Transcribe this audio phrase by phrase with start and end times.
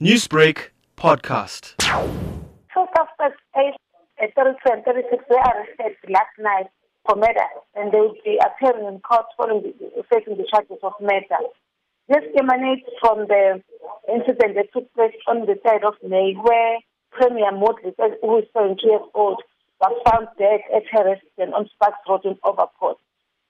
[0.00, 1.76] Newsbreak podcast.
[1.76, 3.76] Two suspects aged
[4.34, 6.72] 32 and 36 were arrested last night
[7.04, 7.44] for murder
[7.76, 11.44] and they will be appearing in court following the, facing the charges of murder.
[12.08, 13.60] This emanates from the
[14.08, 16.78] incident that took place on the 3rd of May where
[17.12, 19.42] Premla Moodliar, who is 72 years old,
[19.82, 22.96] was found dead at her residence on Sparks Road in Overport.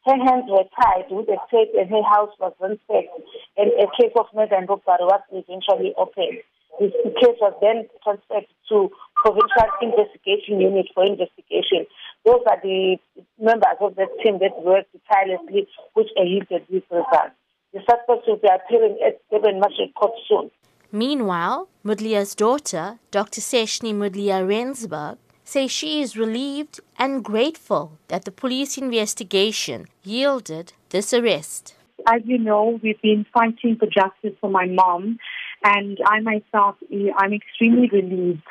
[0.07, 3.13] Her hands were tied with a tape and her house was ransacked
[3.57, 6.41] and a case of murder and robbery was eventually opened.
[6.81, 11.85] This case was then transferred to Provincial Investigation Unit for investigation.
[12.25, 12.97] Those are the
[13.39, 17.37] members of the team that worked tirelessly, which yielded these results.
[17.75, 20.51] The suspects will be appearing at Durban Magistrate Court soon.
[20.91, 23.41] Meanwhile, Moodliar's daughter, Dr.
[23.41, 25.19] Seshni Moodliar Rensburg,
[25.51, 31.75] says she is relieved and grateful that the police investigation yielded this arrest.
[32.07, 35.19] As you know, we've been fighting for justice for my mom,
[35.65, 36.77] and I myself,
[37.19, 38.47] I'm extremely relieved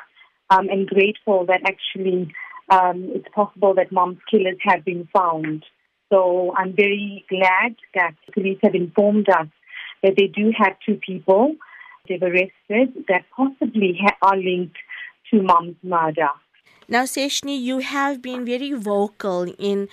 [0.50, 2.34] um, and grateful that actually
[2.70, 5.66] um, it's possible that mom's killers have been found.
[6.12, 9.48] So I'm very glad that police have informed us
[10.04, 11.56] that they do have two people
[12.08, 14.78] they've arrested that possibly ha- are linked
[15.32, 16.30] to mom's murder.
[16.92, 19.90] Now, Seshni, you have been very vocal in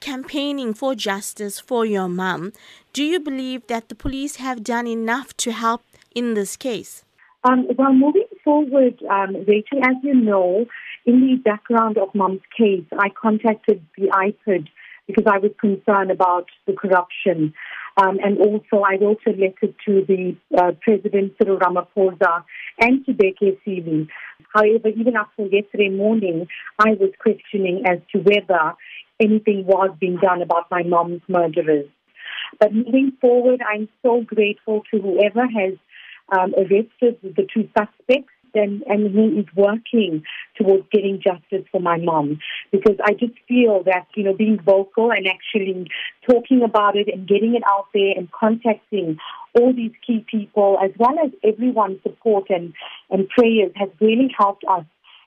[0.00, 2.52] campaigning for justice for your mum.
[2.92, 7.04] Do you believe that the police have done enough to help in this case?
[7.44, 10.66] Um, well, moving forward, um, Rachel, as you know,
[11.06, 14.66] in the background of mum's case, I contacted the IPID
[15.06, 17.54] because I was concerned about the corruption.
[17.96, 22.44] Um, and also, I wrote a letter to the uh, President Cyril Ramaphosa
[22.80, 24.08] and to Bheki Cele.
[24.52, 26.48] However, even up until yesterday morning,
[26.78, 28.74] I was questioning as to whether
[29.20, 31.86] anything was being done about my mom's murderers.
[32.58, 35.74] But moving forward, I'm so grateful to whoever has
[36.32, 40.24] um, arrested the two suspects and, and who is working
[40.56, 42.40] towards getting justice for my mom.
[42.72, 45.88] Because I just feel that, you know, being vocal and actually
[46.28, 49.18] talking about it and getting it out there and contacting
[49.58, 52.72] all these key people as well as everyone's support and,
[53.10, 54.84] and prayers has really helped us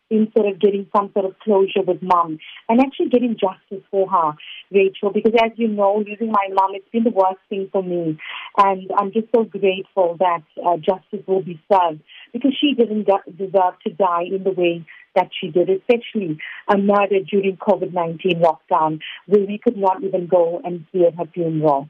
[0.09, 2.37] in sort of getting some sort of closure with mom
[2.69, 4.33] and actually getting justice for her,
[4.71, 8.17] Rachel, because as you know, losing my mom, it's been the worst thing for me.
[8.57, 12.01] And I'm just so grateful that uh, justice will be served
[12.31, 13.07] because she didn't
[13.37, 14.85] deserve to die in the way
[15.15, 20.61] that she did, especially a murder during COVID-19 lockdown where we could not even go
[20.63, 21.89] and see her funeral.